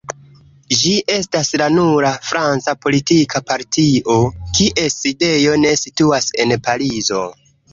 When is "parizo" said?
6.71-7.23